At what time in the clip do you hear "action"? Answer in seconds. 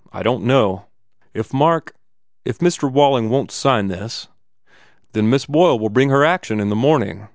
6.25-6.59